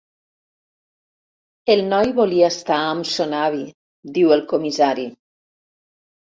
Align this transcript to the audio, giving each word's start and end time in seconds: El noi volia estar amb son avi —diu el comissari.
El 1.73 1.83
noi 1.91 2.15
volia 2.21 2.49
estar 2.55 2.79
amb 2.95 3.11
son 3.13 3.37
avi 3.43 3.63
—diu 3.71 4.37
el 4.41 4.45
comissari. 4.57 5.09